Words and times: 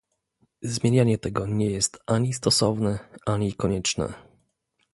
Zmienianie 0.63 1.17
tego 1.17 1.47
nie 1.47 1.69
jest 1.71 1.99
ani 2.05 2.33
stosowne, 2.33 2.99
ani 3.25 3.53
konieczne 3.53 4.13